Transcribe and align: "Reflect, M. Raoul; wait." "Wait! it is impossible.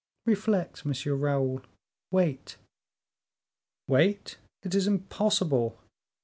"Reflect, 0.25 0.81
M. 0.83 0.93
Raoul; 1.19 1.61
wait." 2.09 2.57
"Wait! 3.87 4.39
it 4.63 4.73
is 4.73 4.87
impossible. 4.87 5.77